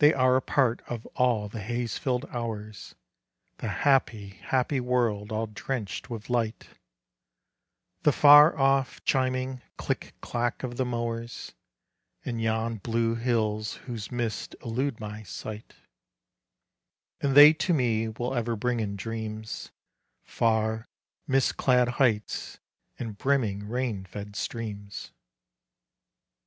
They 0.00 0.12
are 0.12 0.36
a 0.36 0.42
part 0.42 0.82
of 0.86 1.06
all 1.14 1.48
the 1.48 1.62
haze 1.62 1.96
filled 1.96 2.26
hours, 2.26 2.94
The 3.56 3.68
happy, 3.86 4.34
happy 4.42 4.80
world 4.80 5.32
all 5.32 5.46
drenched 5.46 6.10
with 6.10 6.28
light, 6.28 6.68
The 8.02 8.12
far 8.12 8.58
off, 8.58 9.02
chiming 9.06 9.62
click 9.78 10.14
clack 10.20 10.62
of 10.62 10.76
the 10.76 10.84
mowers, 10.84 11.54
And 12.22 12.38
yon 12.38 12.76
blue 12.76 13.14
hills 13.14 13.76
whose 13.88 14.12
mists 14.12 14.54
elude 14.62 15.00
my 15.00 15.22
sight; 15.22 15.74
And 17.22 17.34
they 17.34 17.54
to 17.54 17.72
me 17.72 18.08
will 18.10 18.34
ever 18.34 18.56
bring 18.56 18.80
in 18.80 18.94
dreams 18.94 19.70
Far 20.22 20.86
mist 21.26 21.56
clad 21.56 21.88
heights 21.96 22.58
and 22.98 23.16
brimming 23.16 23.66
rain 23.66 24.04
fed 24.04 24.36
streams. 24.36 25.12